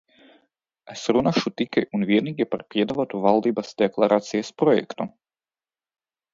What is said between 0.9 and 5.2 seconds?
Es runāšu tikai un vienīgi par piedāvāto valdības deklarācijas projektu.